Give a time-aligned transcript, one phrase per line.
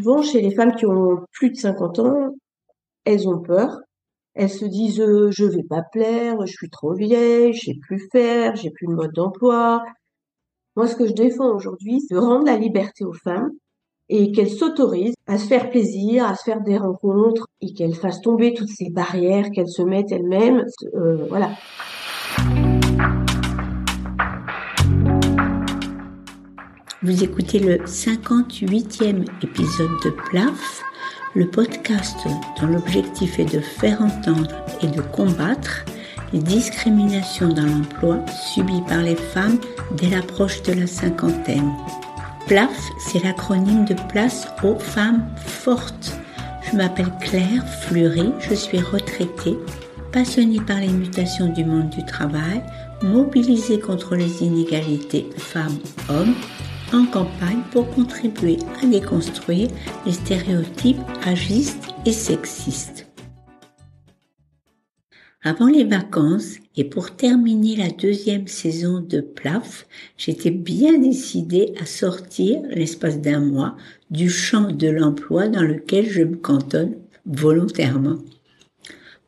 [0.00, 2.34] souvent, chez les femmes qui ont plus de 50 ans,
[3.04, 3.78] elles ont peur.
[4.34, 8.08] Elles se disent euh, je vais pas plaire, je suis trop vieille, je sais plus
[8.12, 9.82] faire, j'ai plus de mode d'emploi.
[10.76, 13.50] Moi, ce que je défends aujourd'hui, c'est de rendre la liberté aux femmes
[14.08, 18.22] et qu'elles s'autorisent à se faire plaisir, à se faire des rencontres et qu'elles fassent
[18.22, 20.64] tomber toutes ces barrières, qu'elles se mettent elles-mêmes.
[20.94, 21.50] Euh, voilà.
[27.02, 30.82] Vous écoutez le 58e épisode de PLAF,
[31.34, 32.18] le podcast
[32.60, 34.50] dont l'objectif est de faire entendre
[34.82, 35.86] et de combattre
[36.34, 38.18] les discriminations dans l'emploi
[38.52, 39.58] subies par les femmes
[39.96, 41.72] dès l'approche de la cinquantaine.
[42.46, 46.12] PLAF, c'est l'acronyme de Place aux femmes fortes.
[46.70, 49.56] Je m'appelle Claire Fleury, je suis retraitée,
[50.12, 52.62] passionnée par les mutations du monde du travail,
[53.02, 56.34] mobilisée contre les inégalités femmes-hommes
[56.92, 59.68] en campagne pour contribuer à déconstruire
[60.06, 63.06] les stéréotypes agistes et sexistes.
[65.42, 69.86] Avant les vacances et pour terminer la deuxième saison de PLAF,
[70.18, 73.74] j'étais bien décidée à sortir l'espace d'un mois
[74.10, 78.18] du champ de l'emploi dans lequel je me cantonne volontairement.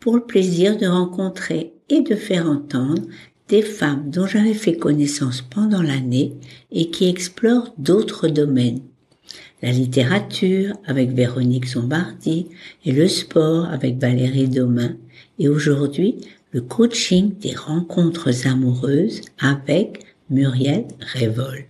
[0.00, 3.02] Pour le plaisir de rencontrer et de faire entendre
[3.52, 6.32] des femmes dont j'avais fait connaissance pendant l'année
[6.70, 8.80] et qui explorent d'autres domaines.
[9.60, 12.46] La littérature avec Véronique Zombardi
[12.86, 14.96] et le sport avec Valérie Domain
[15.38, 16.16] et aujourd'hui
[16.52, 21.66] le coaching des rencontres amoureuses avec Muriel Révol.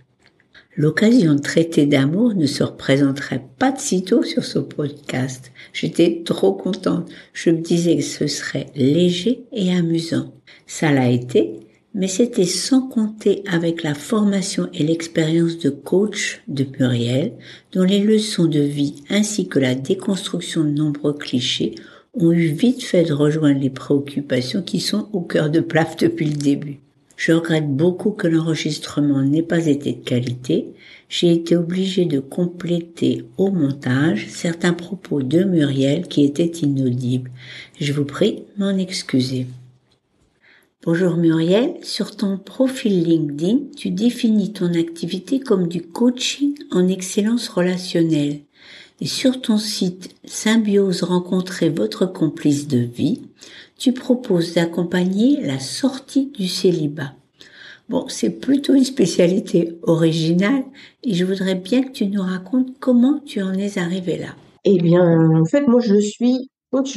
[0.77, 5.51] L'occasion de traiter d'amour ne se représenterait pas de sitôt sur ce podcast.
[5.73, 7.11] J'étais trop contente.
[7.33, 10.33] Je me disais que ce serait léger et amusant.
[10.65, 11.59] Ça l'a été
[11.93, 17.33] mais c'était sans compter avec la formation et l'expérience de coach de Muriel,
[17.71, 21.75] dont les leçons de vie ainsi que la déconstruction de nombreux clichés
[22.15, 26.25] ont eu vite fait de rejoindre les préoccupations qui sont au cœur de Plaf depuis
[26.25, 26.79] le début.
[27.15, 30.73] Je regrette beaucoup que l'enregistrement n'ait pas été de qualité.
[31.09, 37.31] J'ai été obligée de compléter au montage certains propos de Muriel qui étaient inaudibles.
[37.79, 39.45] Je vous prie m'en excuser.
[40.85, 47.47] Bonjour Muriel, sur ton profil LinkedIn, tu définis ton activité comme du coaching en excellence
[47.47, 48.41] relationnelle.
[48.99, 53.21] Et sur ton site Symbiose rencontrer votre complice de vie,
[53.77, 57.13] tu proposes d'accompagner la sortie du célibat.
[57.87, 60.65] Bon, c'est plutôt une spécialité originale
[61.01, 64.35] et je voudrais bien que tu nous racontes comment tu en es arrivé là.
[64.65, 66.49] Eh bien, en fait, moi, je suis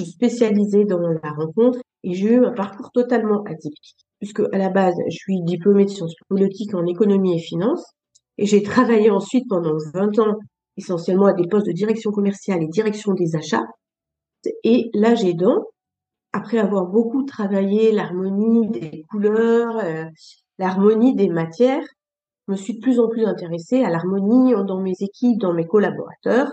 [0.05, 4.95] spécialisée dans la rencontre et j'ai eu un parcours totalement atypique, puisque à la base,
[5.09, 7.85] je suis diplômée de sciences politiques en économie et finance,
[8.39, 10.37] et j'ai travaillé ensuite pendant 20 ans
[10.77, 13.65] essentiellement à des postes de direction commerciale et direction des achats.
[14.63, 15.65] Et là, j'ai donc,
[16.33, 20.05] après avoir beaucoup travaillé l'harmonie des couleurs, euh,
[20.59, 21.83] l'harmonie des matières,
[22.47, 25.67] je me suis de plus en plus intéressée à l'harmonie dans mes équipes, dans mes
[25.67, 26.53] collaborateurs.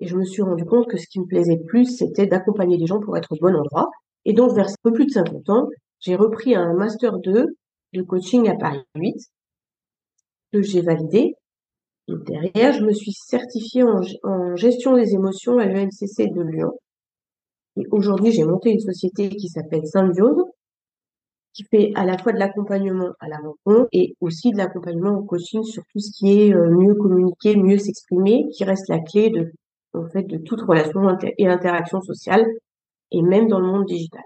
[0.00, 2.86] Et je me suis rendu compte que ce qui me plaisait plus, c'était d'accompagner les
[2.86, 3.90] gens pour être au bon endroit
[4.24, 5.68] et donc, vers un peu plus de 50 ans,
[6.00, 7.46] j'ai repris un Master 2
[7.94, 9.14] de coaching à Paris 8
[10.52, 11.34] que j'ai validé.
[12.08, 16.72] Et derrière, je me suis certifiée en, gestion des émotions à l'ENCC de Lyon.
[17.76, 20.44] Et aujourd'hui, j'ai monté une société qui s'appelle Symbiose,
[21.52, 25.24] qui fait à la fois de l'accompagnement à la rencontre et aussi de l'accompagnement au
[25.24, 29.30] coaching sur tout ce qui est euh, mieux communiquer, mieux s'exprimer, qui reste la clé
[29.30, 29.52] de,
[29.92, 31.00] en fait, de toute relation
[31.36, 32.46] et interaction sociale
[33.12, 34.22] et même dans le monde digital.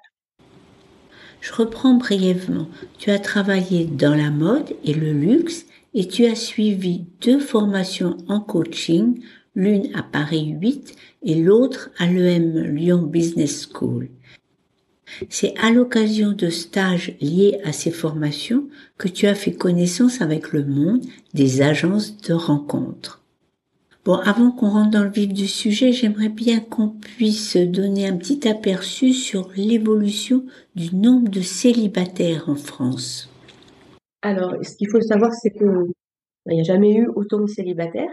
[1.41, 2.69] Je reprends brièvement.
[2.99, 8.17] Tu as travaillé dans la mode et le luxe et tu as suivi deux formations
[8.29, 9.21] en coaching,
[9.55, 10.95] l'une à Paris 8
[11.25, 14.09] et l'autre à l'EM Lyon Business School.
[15.29, 20.53] C'est à l'occasion de stages liés à ces formations que tu as fait connaissance avec
[20.53, 21.05] le monde
[21.35, 23.22] des agences de rencontres.
[24.05, 28.17] Bon, avant qu'on rentre dans le vif du sujet, j'aimerais bien qu'on puisse donner un
[28.17, 30.45] petit aperçu sur l'évolution
[30.75, 33.31] du nombre de célibataires en France.
[34.23, 35.69] Alors, ce qu'il faut savoir, c'est qu'il
[36.47, 38.11] n'y a jamais eu autant de célibataires.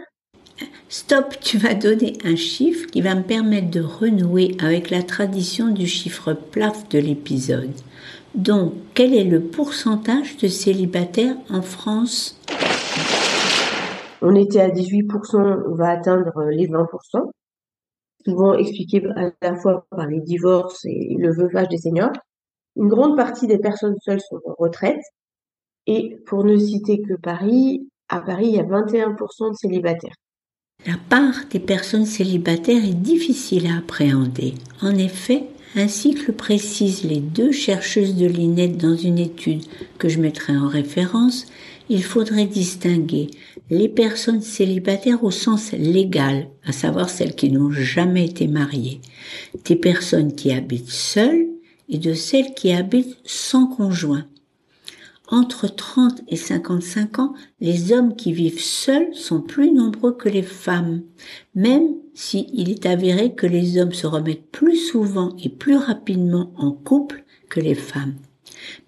[0.88, 5.68] Stop, tu vas donner un chiffre qui va me permettre de renouer avec la tradition
[5.68, 7.74] du chiffre plaf de l'épisode.
[8.36, 12.39] Donc, quel est le pourcentage de célibataires en France?
[14.22, 17.30] On était à 18%, on va atteindre les 20%,
[18.24, 22.12] souvent expliqué à la fois par les divorces et le veuvage des seniors.
[22.76, 25.00] Une grande partie des personnes seules sont en retraite.
[25.86, 30.14] Et pour ne citer que Paris, à Paris, il y a 21% de célibataires.
[30.86, 34.54] La part des personnes célibataires est difficile à appréhender.
[34.82, 35.44] En effet,
[35.76, 39.62] ainsi que le précisent les deux chercheuses de l'INET dans une étude
[39.98, 41.46] que je mettrai en référence,
[41.88, 43.30] il faudrait distinguer
[43.70, 49.00] les personnes célibataires au sens légal, à savoir celles qui n'ont jamais été mariées,
[49.64, 51.46] des personnes qui habitent seules
[51.88, 54.26] et de celles qui habitent sans conjoint.
[55.32, 60.42] Entre 30 et 55 ans, les hommes qui vivent seuls sont plus nombreux que les
[60.42, 61.02] femmes,
[61.54, 66.72] même s'il est avéré que les hommes se remettent plus souvent et plus rapidement en
[66.72, 68.16] couple que les femmes.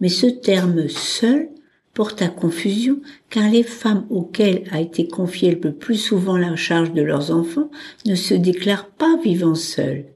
[0.00, 1.48] Mais ce terme seul
[1.94, 3.00] porte à confusion
[3.30, 7.70] car les femmes auxquelles a été confiée le plus souvent la charge de leurs enfants
[8.04, 10.11] ne se déclarent pas vivant seules.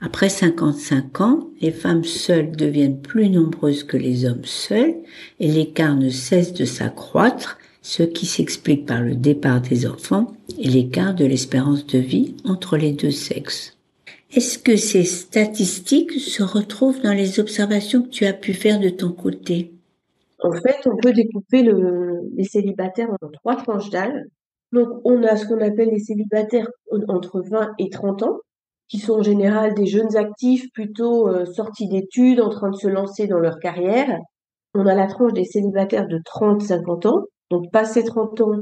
[0.00, 4.94] Après 55 ans, les femmes seules deviennent plus nombreuses que les hommes seuls
[5.40, 10.26] et l'écart ne cesse de s'accroître, ce qui s'explique par le départ des enfants
[10.58, 13.76] et l'écart de l'espérance de vie entre les deux sexes.
[14.34, 18.90] Est-ce que ces statistiques se retrouvent dans les observations que tu as pu faire de
[18.90, 19.72] ton côté?
[20.40, 21.66] En fait, on peut découper
[22.36, 24.22] les célibataires en trois tranches d'âge.
[24.72, 26.68] Donc, on a ce qu'on appelle les célibataires
[27.08, 28.38] entre 20 et 30 ans,
[28.88, 32.88] qui sont en général des jeunes actifs plutôt euh, sortis d'études, en train de se
[32.88, 34.18] lancer dans leur carrière.
[34.74, 37.24] On a la tranche des célibataires de 30-50 ans.
[37.50, 38.52] Donc, passé 30 ans,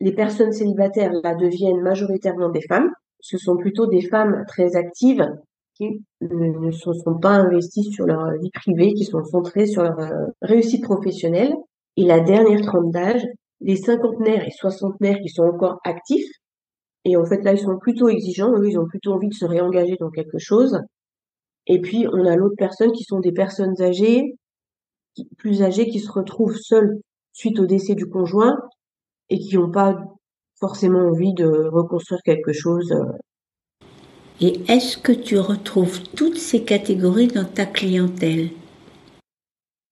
[0.00, 2.90] les personnes célibataires là deviennent majoritairement des femmes.
[3.20, 5.26] Ce sont plutôt des femmes très actives
[5.74, 9.98] qui ne se sont pas investies sur leur vie privée, qui sont centrées sur leur
[9.98, 11.54] euh, réussite professionnelle.
[11.96, 13.22] Et la dernière tranche d'âge,
[13.60, 16.30] les cinquantenaires et soixantenaires qui sont encore actifs,
[17.08, 18.50] et en fait, là, ils sont plutôt exigeants.
[18.58, 20.80] Eux, ils ont plutôt envie de se réengager dans quelque chose.
[21.68, 24.34] Et puis, on a l'autre personne qui sont des personnes âgées,
[25.38, 26.98] plus âgées, qui se retrouvent seules
[27.32, 28.58] suite au décès du conjoint
[29.30, 29.94] et qui n'ont pas
[30.58, 32.92] forcément envie de reconstruire quelque chose.
[34.40, 38.48] Et est-ce que tu retrouves toutes ces catégories dans ta clientèle?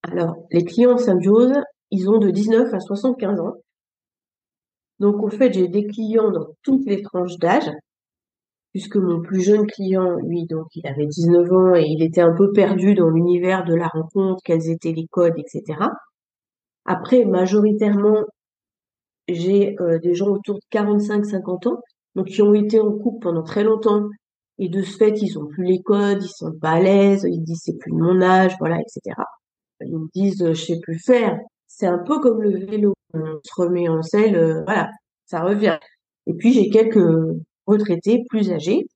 [0.02, 1.52] Alors, les clients symbiose,
[1.92, 3.54] ils ont de 19 à 75 ans.
[5.04, 7.70] Donc, au fait, j'ai des clients dans toutes les tranches d'âge,
[8.72, 12.34] puisque mon plus jeune client, lui, donc, il avait 19 ans et il était un
[12.34, 15.78] peu perdu dans l'univers de la rencontre, quels étaient les codes, etc.
[16.86, 18.24] Après, majoritairement,
[19.28, 21.80] j'ai euh, des gens autour de 45-50 ans,
[22.14, 24.08] donc qui ont été en couple pendant très longtemps,
[24.56, 27.42] et de ce fait, ils ont plus les codes, ils sont pas à l'aise, ils
[27.42, 29.14] disent c'est plus de mon âge, voilà, etc.
[29.82, 31.36] Ils me disent je sais plus faire.
[31.66, 34.90] C'est un peu comme le vélo on se remet en selle, euh, voilà,
[35.26, 35.78] ça revient.
[36.26, 36.98] Et puis j'ai quelques
[37.66, 38.86] retraités plus âgés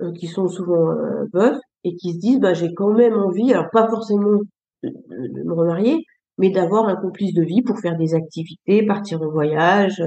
[0.00, 3.70] euh, qui sont souvent euh, et qui se disent bah j'ai quand même envie, alors
[3.70, 4.40] pas forcément
[4.82, 6.04] de, me remarier,
[6.38, 10.02] mais d'avoir un complice de vie pour faire des activités, partir en voyage,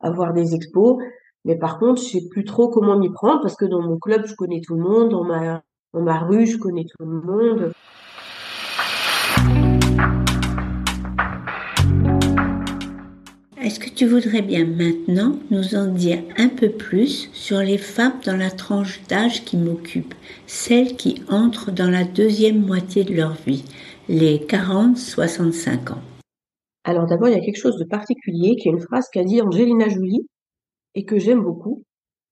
[0.00, 0.96] avoir des expos.
[1.44, 4.26] Mais par contre, je sais plus trop comment m'y prendre parce que dans mon club,
[4.26, 5.62] je connais tout le monde, dans ma
[5.94, 7.72] dans ma rue, je connais tout le monde.
[13.68, 18.18] Est-ce que tu voudrais bien maintenant nous en dire un peu plus sur les femmes
[18.24, 20.14] dans la tranche d'âge qui m'occupe,
[20.46, 23.66] celles qui entrent dans la deuxième moitié de leur vie,
[24.08, 26.00] les 40-65 ans?
[26.84, 29.42] Alors d'abord, il y a quelque chose de particulier, qui est une phrase qu'a dit
[29.42, 30.26] Angelina Jolie,
[30.94, 31.82] et que j'aime beaucoup,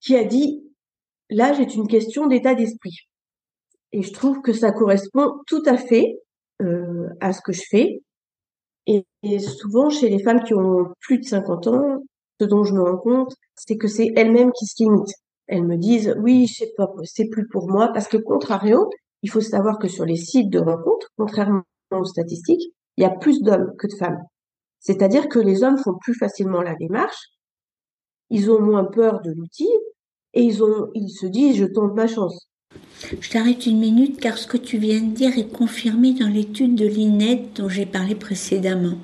[0.00, 0.64] qui a dit
[1.28, 2.96] L'âge est une question d'état d'esprit.
[3.92, 6.14] Et je trouve que ça correspond tout à fait
[6.62, 8.00] euh, à ce que je fais,
[8.86, 12.02] et, souvent, chez les femmes qui ont plus de 50 ans,
[12.40, 15.14] ce dont je me rends compte, c'est que c'est elles-mêmes qui se limitent.
[15.48, 18.88] Elles me disent, oui, je sais pas, c'est plus pour moi, parce que contrario,
[19.22, 23.10] il faut savoir que sur les sites de rencontres, contrairement aux statistiques, il y a
[23.10, 24.20] plus d'hommes que de femmes.
[24.80, 27.30] C'est-à-dire que les hommes font plus facilement la démarche,
[28.30, 29.68] ils ont moins peur de l'outil,
[30.34, 32.48] et ils ont, ils se disent, je tente ma chance.
[33.20, 36.74] Je t'arrête une minute car ce que tu viens de dire est confirmé dans l'étude
[36.74, 38.98] de l'INED dont j'ai parlé précédemment.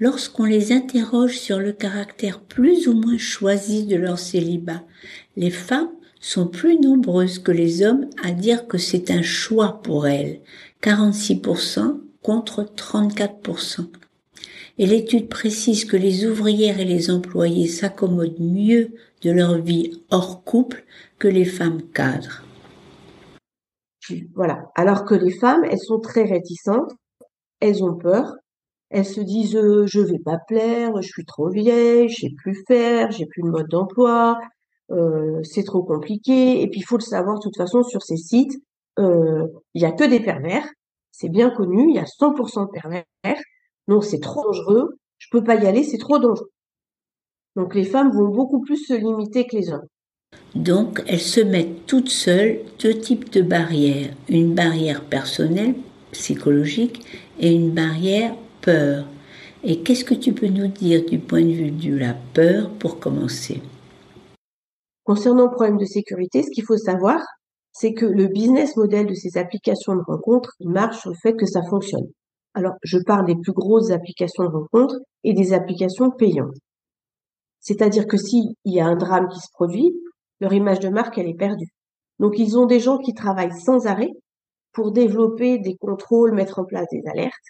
[0.00, 4.82] Lorsqu'on les interroge sur le caractère plus ou moins choisi de leur célibat,
[5.36, 5.90] les femmes
[6.20, 10.40] sont plus nombreuses que les hommes à dire que c'est un choix pour elles,
[10.82, 13.86] 46% contre 34%.
[14.78, 18.90] Et l'étude précise que les ouvrières et les employés s'accommodent mieux
[19.22, 20.84] de leur vie hors couple
[21.18, 22.42] que les femmes cadres.
[24.34, 24.70] Voilà.
[24.74, 26.92] Alors que les femmes, elles sont très réticentes,
[27.60, 28.34] elles ont peur,
[28.90, 32.62] elles se disent euh, je vais pas plaire, je suis trop vieille, je sais plus
[32.66, 34.38] faire, j'ai plus de mode d'emploi,
[34.90, 36.62] euh, c'est trop compliqué.
[36.62, 38.56] Et puis il faut le savoir, de toute façon, sur ces sites,
[38.98, 40.66] euh, il y a que des pervers,
[41.10, 43.04] c'est bien connu, il y a 100% de pervers.
[43.88, 46.50] Non, c'est trop dangereux, je peux pas y aller, c'est trop dangereux.
[47.56, 49.86] Donc les femmes vont beaucoup plus se limiter que les hommes.
[50.54, 54.10] Donc elles se mettent toutes seules deux types de barrières.
[54.28, 55.74] Une barrière personnelle,
[56.12, 57.04] psychologique,
[57.38, 59.06] et une barrière peur.
[59.64, 63.00] Et qu'est-ce que tu peux nous dire du point de vue de la peur pour
[63.00, 63.62] commencer?
[65.04, 67.20] Concernant le problème de sécurité, ce qu'il faut savoir,
[67.72, 71.46] c'est que le business model de ces applications de rencontres marche sur le fait que
[71.46, 72.06] ça fonctionne.
[72.54, 76.56] Alors, je parle des plus grosses applications de rencontres et des applications payantes.
[77.60, 79.92] C'est-à-dire que s'il y a un drame qui se produit,
[80.44, 81.72] leur image de marque, elle est perdue.
[82.18, 84.12] Donc, ils ont des gens qui travaillent sans arrêt
[84.72, 87.48] pour développer des contrôles, mettre en place des alertes.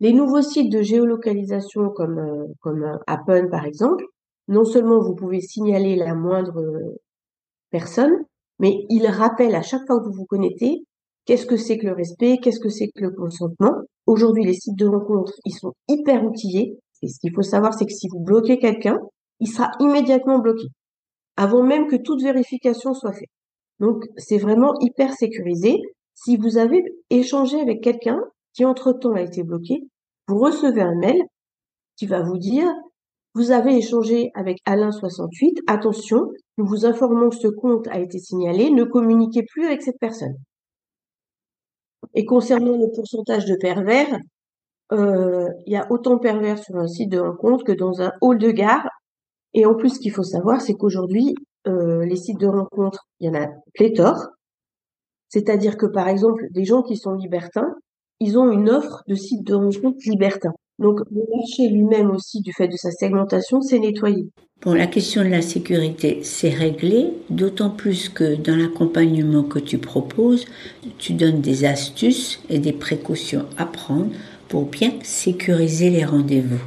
[0.00, 4.04] Les nouveaux sites de géolocalisation comme, euh, comme euh, Apple, par exemple,
[4.48, 6.60] non seulement vous pouvez signaler la moindre
[7.70, 8.24] personne,
[8.58, 10.82] mais il rappelle à chaque fois que vous vous connectez
[11.24, 13.74] qu'est-ce que c'est que le respect, qu'est-ce que c'est que le consentement.
[14.06, 16.78] Aujourd'hui, les sites de rencontres, ils sont hyper outillés.
[17.02, 18.98] Et ce qu'il faut savoir, c'est que si vous bloquez quelqu'un,
[19.38, 20.66] il sera immédiatement bloqué,
[21.38, 23.30] avant même que toute vérification soit faite.
[23.78, 25.76] Donc, c'est vraiment hyper sécurisé.
[26.14, 28.20] Si vous avez échangé avec quelqu'un
[28.52, 29.84] qui entre-temps a été bloqué,
[30.26, 31.22] vous recevez un mail
[31.96, 32.68] qui va vous dire
[33.34, 35.60] vous avez échangé avec Alain 68.
[35.68, 36.26] Attention,
[36.56, 38.70] nous vous informons que ce compte a été signalé.
[38.70, 40.34] Ne communiquez plus avec cette personne.
[42.14, 44.18] Et concernant le pourcentage de pervers,
[44.92, 48.10] euh, il y a autant de pervers sur un site de rencontre que dans un
[48.22, 48.88] hall de gare.
[49.54, 51.34] Et en plus, ce qu'il faut savoir, c'est qu'aujourd'hui,
[51.66, 54.28] euh, les sites de rencontre, il y en a pléthore.
[55.28, 57.74] C'est-à-dire que, par exemple, des gens qui sont libertins,
[58.20, 60.54] ils ont une offre de sites de rencontre libertins.
[60.78, 64.28] Donc le marché lui-même aussi, du fait de sa segmentation, s'est nettoyé.
[64.62, 69.78] Bon, la question de la sécurité, c'est réglé, d'autant plus que dans l'accompagnement que tu
[69.78, 70.46] proposes,
[70.98, 74.10] tu donnes des astuces et des précautions à prendre
[74.48, 76.60] pour bien sécuriser les rendez-vous.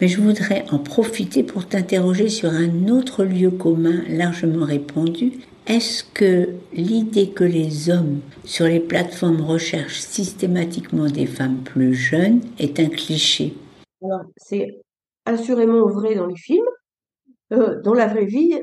[0.00, 5.40] Mais je voudrais en profiter pour t'interroger sur un autre lieu commun largement répandu
[5.70, 12.40] est-ce que l'idée que les hommes sur les plateformes recherchent systématiquement des femmes plus jeunes
[12.58, 13.54] est un cliché?
[14.36, 14.80] C'est
[15.26, 16.66] assurément vrai dans les films.
[17.52, 18.58] Euh, dans la vraie vie,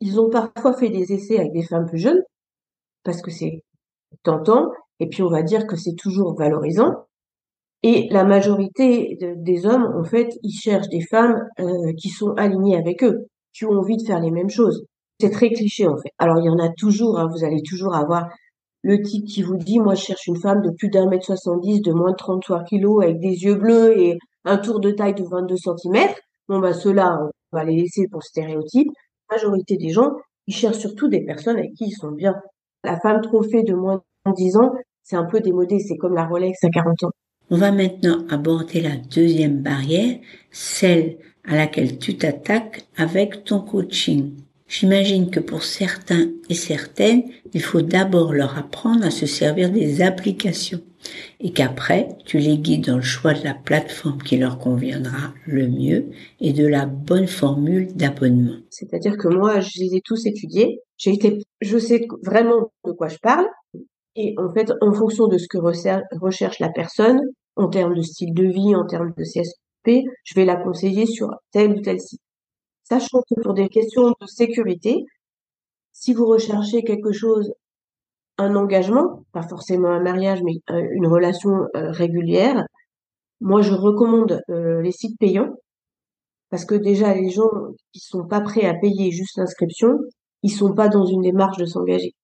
[0.00, 2.22] ils ont parfois fait des essais avec des femmes plus jeunes,
[3.04, 3.62] parce que c'est
[4.24, 7.06] tentant, et puis on va dire que c'est toujours valorisant.
[7.82, 12.76] Et la majorité des hommes, en fait, ils cherchent des femmes euh, qui sont alignées
[12.76, 14.84] avec eux, qui ont envie de faire les mêmes choses.
[15.20, 16.10] C'est très cliché en fait.
[16.18, 18.28] Alors il y en a toujours, hein, vous allez toujours avoir
[18.82, 21.80] le type qui vous dit moi je cherche une femme de plus d'un mètre soixante-dix,
[21.82, 25.24] de moins de 33 kilos, avec des yeux bleus et un tour de taille de
[25.24, 26.08] 22 cm.
[26.48, 27.18] Bon bah ceux-là,
[27.52, 28.88] on va les laisser pour stéréotype.
[29.30, 30.12] La majorité des gens,
[30.46, 32.34] ils cherchent surtout des personnes avec qui ils sont bien.
[32.84, 36.26] La femme trophée de moins de 10 ans, c'est un peu démodé, c'est comme la
[36.26, 37.10] Rolex à 40 ans.
[37.50, 40.18] On va maintenant aborder la deuxième barrière,
[40.50, 44.34] celle à laquelle tu t'attaques avec ton coaching.
[44.68, 47.22] J'imagine que pour certains et certaines,
[47.54, 50.82] il faut d'abord leur apprendre à se servir des applications
[51.40, 55.68] et qu'après, tu les guides dans le choix de la plateforme qui leur conviendra le
[55.68, 58.56] mieux et de la bonne formule d'abonnement.
[58.68, 60.80] C'est-à-dire que moi, je les ai tous étudiés.
[60.98, 63.46] J'ai été, je sais vraiment de quoi je parle.
[64.20, 67.20] Et en fait, en fonction de ce que recherche la personne,
[67.54, 71.30] en termes de style de vie, en termes de CSP, je vais la conseiller sur
[71.52, 72.20] tel ou tel site.
[72.82, 75.04] Sachant que pour des questions de sécurité,
[75.92, 77.52] si vous recherchez quelque chose,
[78.38, 82.66] un engagement, pas forcément un mariage, mais euh, une relation euh, régulière,
[83.40, 85.54] moi je recommande euh, les sites payants
[86.50, 87.50] parce que déjà les gens
[87.92, 89.98] qui sont pas prêts à payer juste l'inscription,
[90.42, 92.14] ils sont pas dans une démarche de s'engager.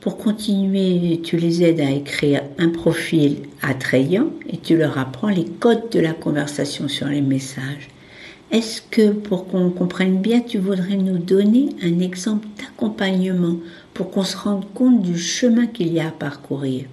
[0.00, 5.44] Pour continuer, tu les aides à écrire un profil attrayant et tu leur apprends les
[5.44, 7.88] codes de la conversation sur les messages.
[8.52, 13.56] Est-ce que pour qu'on comprenne bien, tu voudrais nous donner un exemple d'accompagnement
[13.92, 16.86] pour qu'on se rende compte du chemin qu'il y a à parcourir?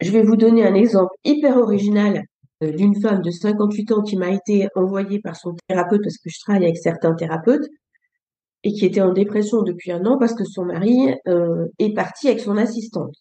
[0.00, 2.24] Je vais vous donner un exemple hyper original
[2.64, 6.28] euh, d'une femme de 58 ans qui m'a été envoyée par son thérapeute parce que
[6.28, 7.68] je travaille avec certains thérapeutes
[8.64, 12.28] et qui était en dépression depuis un an parce que son mari euh, est parti
[12.28, 13.14] avec son assistante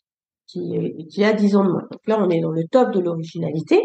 [0.47, 1.87] qui, qui a 10 ans de moins.
[1.91, 3.81] Donc là, on est dans le top de l'originalité.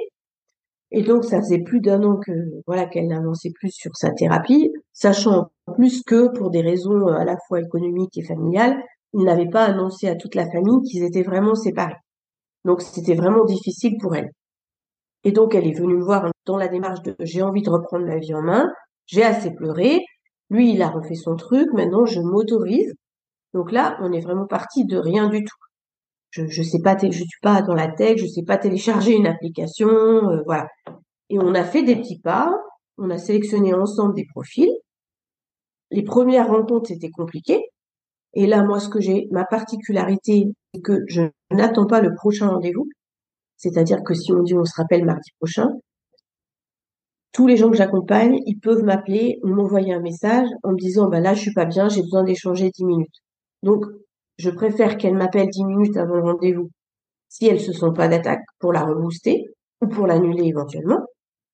[0.93, 2.33] Et donc, ça faisait plus d'un an que
[2.67, 7.25] voilà qu'elle n'avançait plus sur sa thérapie, sachant plus que pour des raisons euh, à
[7.25, 8.77] la fois économiques et familiales,
[9.13, 11.97] il n'avait pas annoncé à toute la famille qu'ils étaient vraiment séparés.
[12.65, 14.31] Donc, c'était vraiment difficile pour elle.
[15.25, 18.07] Et donc, elle est venue me voir dans la démarche de j'ai envie de reprendre
[18.07, 18.69] ma vie en main,
[19.07, 20.01] j'ai assez pleuré,
[20.51, 22.95] lui, il a refait son truc, maintenant je m'autorise.
[23.55, 25.57] Donc là, on est vraiment parti de rien du tout
[26.31, 29.27] je je sais pas je suis pas dans la tech, je sais pas télécharger une
[29.27, 30.67] application, euh, voilà.
[31.31, 32.53] Et on a fait des petits pas,
[32.99, 34.71] on a sélectionné ensemble des profils
[35.91, 37.61] les premières rencontres, c'était compliqué.
[38.35, 42.49] Et là, moi, ce que j'ai, ma particularité, c'est que je n'attends pas le prochain
[42.49, 42.89] rendez-vous.
[43.57, 45.69] C'est-à-dire que si on dit on se rappelle mardi prochain,
[47.37, 51.11] tous les gens que j'accompagne, ils peuvent m'appeler ou m'envoyer un message en me disant,
[51.11, 53.23] bah là, je suis pas bien, j'ai besoin d'échanger dix minutes.
[53.63, 53.85] Donc,
[54.39, 56.71] je préfère qu'elle m'appelle dix minutes avant le rendez-vous
[57.29, 59.45] si elle se sent pas d'attaque pour la rebooster
[59.83, 61.01] ou pour l'annuler éventuellement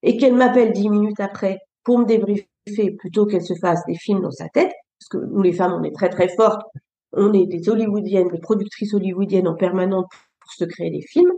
[0.04, 4.20] et qu'elle m'appelle dix minutes après pour me débriefer plutôt qu'elle se fasse des films
[4.20, 4.70] dans sa tête,
[5.00, 6.62] parce que nous les femmes, on est très très fortes,
[7.12, 10.06] on est des hollywoodiennes, des productrices hollywoodiennes en permanence
[10.38, 11.32] pour se créer des films,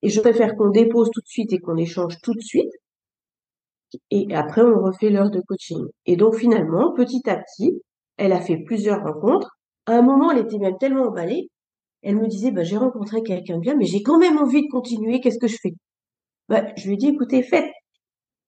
[0.00, 2.72] et je préfère qu'on dépose tout de suite et qu'on échange tout de suite,
[4.10, 5.84] et après on refait l'heure de coaching.
[6.06, 7.82] Et donc finalement, petit à petit,
[8.16, 9.50] elle a fait plusieurs rencontres.
[9.86, 11.48] À un moment, elle était même tellement emballée,
[12.02, 15.20] elle me disait, bah, j'ai rencontré quelqu'un bien, mais j'ai quand même envie de continuer,
[15.20, 15.74] qu'est-ce que je fais?
[16.48, 17.70] Bah, Je lui ai dit, écoutez, faites.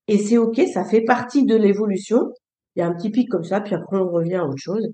[0.08, 2.32] Et c'est OK, ça fait partie de l'évolution.
[2.76, 4.88] Il y a un petit pic comme ça, puis après on revient à autre chose.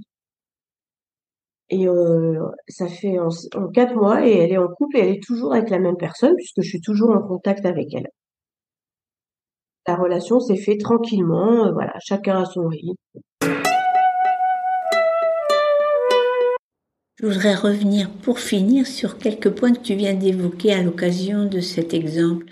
[1.71, 3.28] Et euh, ça fait en,
[3.73, 6.35] quatre mois et elle est en couple et elle est toujours avec la même personne
[6.37, 8.09] puisque je suis toujours en contact avec elle.
[9.88, 12.92] La relation s'est faite tranquillement, euh, voilà, chacun a son rythme.
[17.18, 21.61] Je voudrais revenir pour finir sur quelques points que tu viens d'évoquer à l'occasion de
[21.61, 22.45] cet exemple.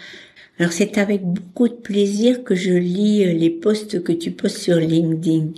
[0.59, 4.57] Alors c'est avec beaucoup de plaisir que je lis euh, les posts que tu postes
[4.57, 5.49] sur LinkedIn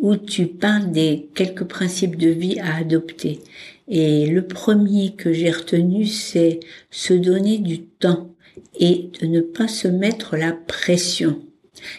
[0.00, 3.38] où tu parles des quelques principes de vie à adopter.
[3.86, 6.58] Et le premier que j'ai retenu, c'est
[6.90, 8.30] se donner du temps
[8.80, 11.40] et de ne pas se mettre la pression.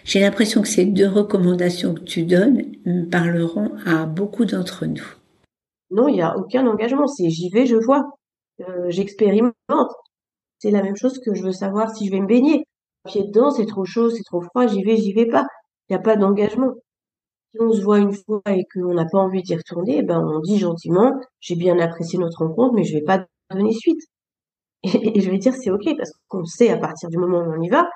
[0.04, 2.64] J'ai l'impression que ces deux recommandations que tu donnes
[3.10, 5.06] parleront à beaucoup d'entre nous.
[5.90, 7.08] Non, il n'y a aucun engagement.
[7.08, 8.04] C'est j'y vais, je vois.
[8.60, 9.54] Euh, j'expérimente.
[10.60, 12.66] C'est la même chose que je veux savoir si je vais me baigner.
[13.06, 15.46] Pied dedans, c'est trop chaud, c'est trop froid, j'y vais, j'y vais pas.
[15.90, 16.74] Il n'y a pas d'engagement
[17.54, 20.40] si on se voit une fois et qu'on n'a pas envie d'y retourner, ben on
[20.40, 24.02] dit gentiment, j'ai bien apprécié notre rencontre, mais je vais pas donner suite.
[24.84, 27.62] Et, je vais dire c'est ok parce qu'on sait à partir du moment où on
[27.62, 27.90] y va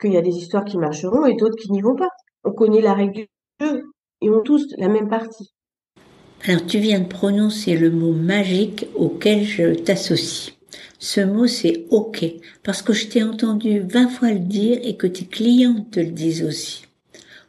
[0.00, 2.08] qu'il y a des histoires qui marcheront et d'autres qui n'y vont pas.
[2.44, 3.28] On connaît la règle du
[3.60, 3.84] jeu
[4.20, 5.52] et on tous la même partie.
[6.44, 10.56] Alors tu viens de prononcer le mot magique auquel je t'associe.
[10.98, 12.24] Ce mot c'est ok
[12.62, 16.10] parce que je t'ai entendu 20 fois le dire et que tes clients te le
[16.10, 16.86] disent aussi.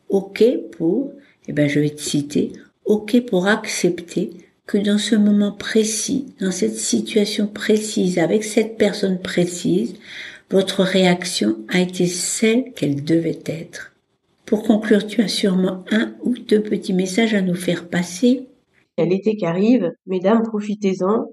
[0.10, 0.44] Ok
[0.78, 1.14] pour
[1.48, 2.54] eh ben, je vais te citer,
[2.86, 4.32] OK pour accepter
[4.74, 10.00] que dans ce moment précis, dans cette situation précise, avec cette personne précise,
[10.50, 13.94] votre réaction a été celle qu'elle devait être.
[14.48, 18.48] Pour conclure, tu as sûrement un ou deux petits messages à nous faire passer.
[18.98, 21.28] Il y a l'été qui arrive, mesdames, profitez-en.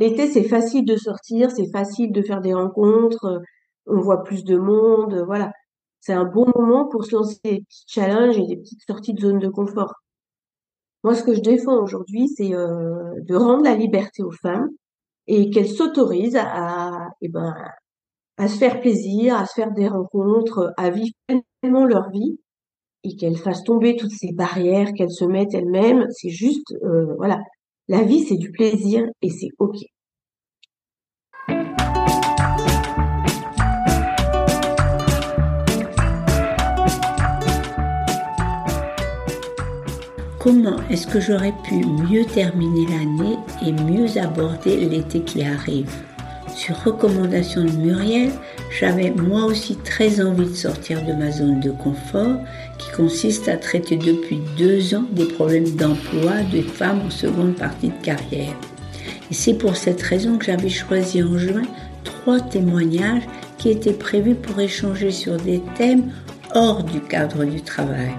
[0.00, 3.42] L'été, c'est facile de sortir, c'est facile de faire des rencontres,
[3.84, 5.52] on voit plus de monde, voilà
[6.06, 9.20] c'est un bon moment pour se lancer des petits challenges et des petites sorties de
[9.20, 9.94] zone de confort.
[11.04, 14.70] Moi, ce que je défends aujourd'hui, c'est euh, de rendre la liberté aux femmes
[15.26, 17.54] et qu'elles s'autorisent à, eh ben,
[18.38, 21.12] à se faire plaisir, à se faire des rencontres, à vivre
[21.60, 22.38] pleinement leur vie
[23.04, 26.06] et qu'elles fassent tomber toutes ces barrières qu'elles se mettent elles-mêmes.
[26.10, 27.38] C'est juste, euh, voilà,
[27.88, 29.76] la vie, c'est du plaisir et c'est OK.
[40.44, 45.90] Comment est-ce que j'aurais pu mieux terminer l'année et mieux aborder l'été qui arrive?
[46.54, 48.30] Sur recommandation de Muriel,
[48.78, 52.36] j'avais moi aussi très envie de sortir de ma zone de confort
[52.78, 57.88] qui consiste à traiter depuis deux ans des problèmes d'emploi des femmes en seconde partie
[57.88, 58.54] de carrière.
[59.30, 61.62] Et c'est pour cette raison que j'avais choisi en juin
[62.04, 63.26] trois témoignages
[63.56, 66.10] qui étaient prévus pour échanger sur des thèmes
[66.54, 68.12] hors du cadre du travail.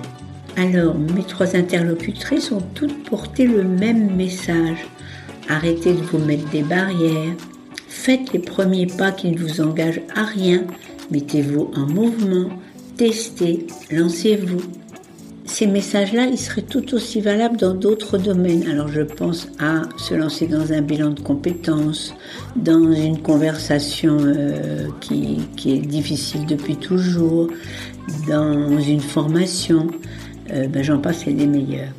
[0.58, 4.88] Alors, mes trois interlocutrices ont toutes porté le même message.
[5.50, 7.36] Arrêtez de vous mettre des barrières.
[7.90, 10.64] Faites les premiers pas qui ne vous engagent à rien.
[11.12, 12.50] Mettez-vous en mouvement.
[12.96, 13.68] Testez.
[13.92, 14.62] Lancez-vous.
[15.44, 18.68] Ces messages-là, ils seraient tout aussi valables dans d'autres domaines.
[18.68, 22.14] Alors je pense à se lancer dans un bilan de compétences,
[22.56, 27.50] dans une conversation euh, qui, qui est difficile depuis toujours,
[28.28, 29.88] dans une formation.
[30.52, 31.94] Euh, ben, j'en passe, c'est des meilleurs.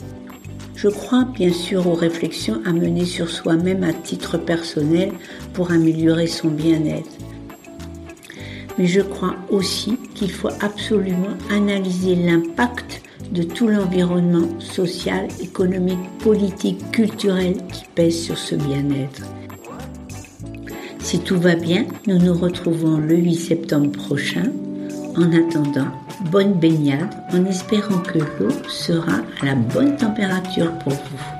[0.76, 5.12] Je crois bien sûr aux réflexions à mener sur soi-même à titre personnel
[5.54, 7.10] pour améliorer son bien-être.
[8.78, 16.90] Mais je crois aussi qu'il faut absolument analyser l'impact de tout l'environnement social, économique, politique,
[16.92, 19.22] culturel qui pèse sur ce bien-être.
[21.00, 24.52] Si tout va bien, nous nous retrouvons le 8 septembre prochain.
[25.16, 25.88] En attendant,
[26.20, 31.35] bonne baignade en espérant que l'eau sera à la bonne température pour vous.